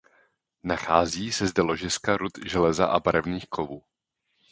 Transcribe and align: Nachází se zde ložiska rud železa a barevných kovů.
Nachází 0.63 1.31
se 1.31 1.47
zde 1.47 1.61
ložiska 1.63 2.17
rud 2.17 2.31
železa 2.45 2.85
a 2.85 2.99
barevných 2.99 3.47
kovů. 3.47 3.83